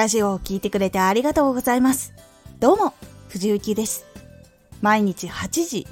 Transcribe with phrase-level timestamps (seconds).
[0.00, 2.14] ラジオを聴いてくれてありがとうございます。
[2.58, 2.94] どうも、
[3.28, 4.06] 藤幸です。
[4.80, 5.86] 毎日8時、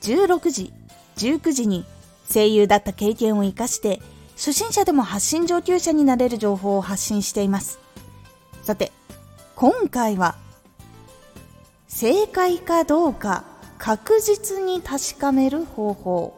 [0.00, 0.72] 16時、
[1.18, 1.84] 19時に
[2.28, 4.00] 声優だった経験を活かして
[4.34, 7.78] 初心者でも発信上級者になれる情報を発信しています。
[8.64, 8.90] さて、
[9.54, 10.34] 今回は
[11.86, 13.44] 正解かどうか
[13.78, 16.34] 確実に確かめる方法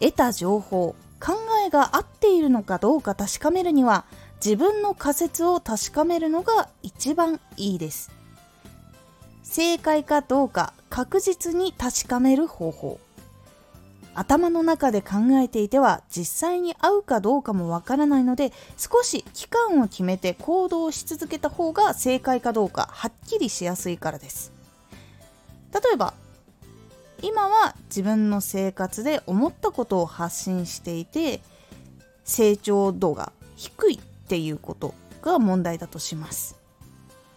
[0.00, 1.32] 得た情報考
[1.64, 4.04] えが合っているのかどうか確かめるには
[4.44, 8.10] 自分の仮説を確かめるのが一番いいです。
[9.42, 13.00] 正解かどうか確実に確かめる方法。
[14.14, 24.52] 頭の中で考えていては実際に合うかどうかもわからないので少し期間を決めて行動し続けた方が正解かどうかはっきりしやすいからです。
[25.72, 26.14] 例えば
[27.22, 31.40] 今は自分の生活で思ったことを発信していて
[32.24, 34.00] 成長度が低い。
[34.26, 36.56] っていうことが問題だとします。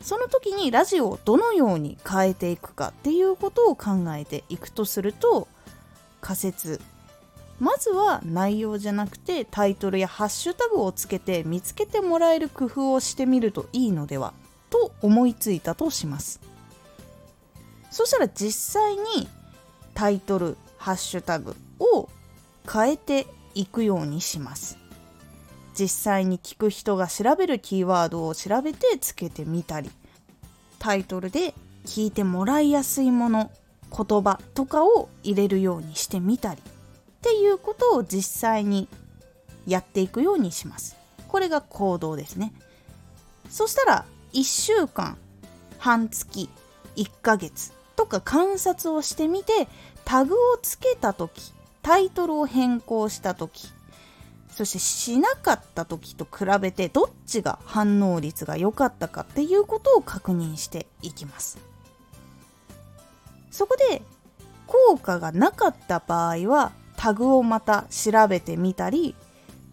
[0.02, 5.48] その時にラジオをどのように変えていくかっていうことを考えていくとすると
[6.20, 6.82] 仮説。
[7.60, 14.34] まずは内容じゃなくてタイトルやハッシュタグをつけて見つけてもらえる工夫をしてみるといいのでは
[14.70, 16.40] と思いついたとします。
[17.92, 19.28] そしたら実際に
[19.94, 22.10] タイトルハッシュタグを
[22.72, 24.78] 変えていくようにします。
[25.80, 29.90] 実際に聞く人が調べるキーワードを調べてつけてみたり
[30.78, 31.54] タイトルで
[31.86, 33.50] 聞いてもらいやすいもの
[33.90, 38.90] 言葉とかを入れるようにしてみたりっていうことを実際に
[39.66, 40.98] やっていくようにします。
[41.30, 42.54] これが行動ですね。
[43.50, 45.18] そしたら1週間
[45.78, 46.50] 半月
[46.98, 49.70] 1ヶ月とか観察をしてみて
[50.04, 53.72] タグをつけた時タイトルを変更した時
[54.52, 61.60] そしてしなかった時と比べてどっちが反応率が良かったかっていうことを確認していきます。
[63.52, 64.02] そこで
[64.68, 69.16] 効果がなかった場合はタグをまた調べてみたり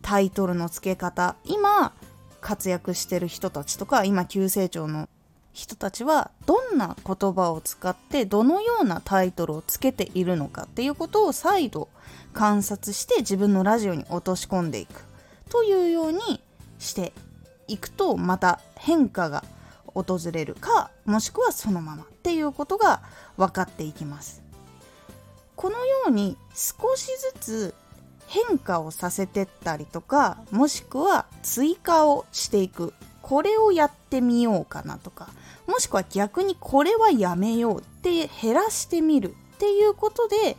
[0.00, 1.92] タイトルの付け方今
[2.41, 5.09] 活躍してる人たちとか今急成長の
[5.56, 11.88] 人たちはどんな言葉を使ってどのようなタイトルをつけているのかっていうことを再度
[12.34, 15.04] 観察して自分のラジオに落とし込んでいく。
[15.48, 16.42] というように
[16.78, 17.14] して
[17.68, 19.44] いくとまた変化が
[19.86, 23.00] 訪れるかもしくはそのままっていうことが
[23.38, 24.42] 分かっていきます。
[25.54, 27.74] このように少しずつ
[28.26, 32.92] 変化をさせてったりとかもしくは追加をしていく。
[33.22, 35.30] これをやってみようかなとか
[35.66, 40.56] もしくは逆にこれはやめようって減らしてみるっていうことで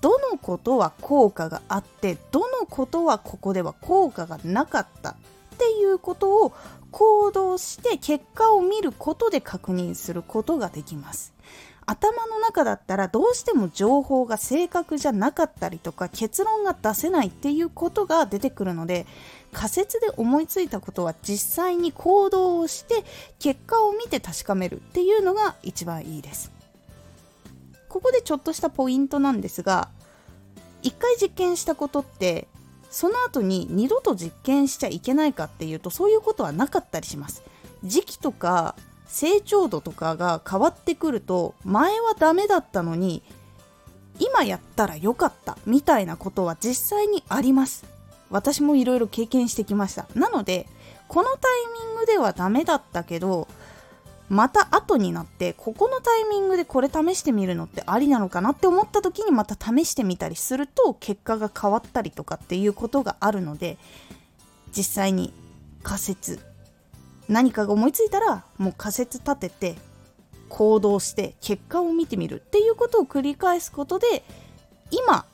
[0.00, 5.14] どのことは効果があってどのことはここでは効果がなかったっ
[5.58, 6.52] ていうことを
[6.90, 11.34] 行動して結果を見ることで確認することができます。
[11.90, 19.06] 頭の中だったらどうしても情報が正確じゃなかったりとか結論が出せないっていうことが出てくるので
[19.52, 23.04] 仮説で思いついたことは実際に行動をして
[23.38, 26.52] 結果を見て確かめるっていうのが一番いいです。
[27.88, 29.88] ここでちょっとしたポイントなんですが
[30.82, 32.48] 1回実験したことって
[32.90, 37.42] その後に二度と実験しちゃいけないかっていうとそういうことはなかったりします。
[37.82, 38.74] 時期とか
[39.08, 43.22] 成長度とかが変わってくると前はダメだったのに
[44.20, 47.84] 今やったらよかったみたいなことは実際にあります。
[48.30, 50.06] 私もいろいろ経験してきました。
[50.14, 50.66] なので
[51.08, 53.48] このタイミングではダメだったけど
[54.28, 63.78] また後になってここのタイミングでこれ試してみるのってありなのかなって思った時にまた試してみたりすると結果が変わったりとかっていうことがあるので
[64.76, 65.32] 実際に
[65.82, 66.47] 仮説
[67.28, 69.74] 何かが思いついたらもう仮説立てて
[70.48, 74.24] 行動して結果を見てみるっていうことを繰り返すことで
[74.90, 75.26] 今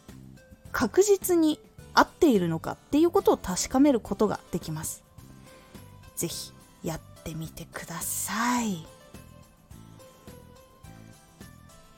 [0.72, 1.60] 確実に
[1.94, 5.04] 合っているのかっていうことを確かめることができます。
[6.16, 6.52] ぜひ
[6.82, 8.84] やってみてください。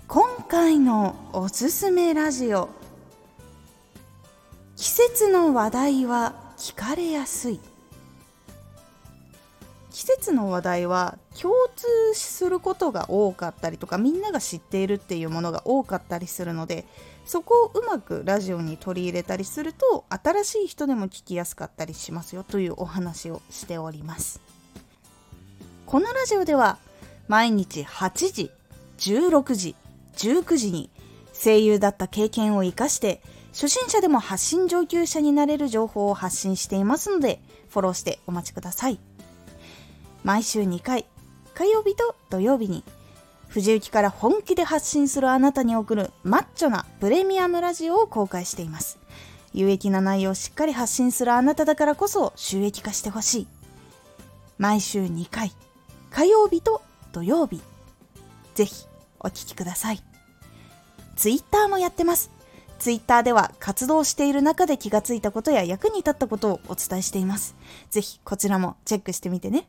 [0.06, 2.68] 今回のおすすめラジオ。
[4.76, 7.60] 季節の話題は聞かれやすい。
[10.06, 16.86] 節の話題は共通することが多かったりとかみんなが知っているっていうものが多かったりするので
[17.24, 24.40] そこをうまくラジオに取り入れたりすると新しい人でも聞きやすかったりしますよというお話をしております。
[25.86, 26.78] このラジオでは
[27.26, 28.50] 毎日8時、
[28.98, 29.74] 16時、
[30.16, 30.90] 19時に
[31.32, 33.20] 声優だった経験を活かして
[33.52, 39.00] 初心者でも発信上級者になれる情報を発信していますのでフォローしてお待ちください。
[40.26, 41.06] 毎週2回、
[41.54, 42.82] 火曜日と土曜日に、
[43.46, 48.98] 藤雪から本気で発信するあなたに送るマッチョなプレミアムラジオを公開しています。
[49.52, 53.48] 有益な内容をしっかり発信するあなただからこそ収益化してほしい。
[54.58, 55.52] 毎週2回、
[56.10, 56.82] 火曜日と
[57.12, 57.62] 土曜日。
[58.56, 58.84] ぜひ
[59.20, 60.02] お聴きください。
[61.14, 62.32] ツイッターもやってます。
[62.80, 67.54] ツイッターでは活動している中で気がついたことや役に立ったことをお伝えしています。
[67.90, 69.68] ぜひこちらもチェックしてみてね。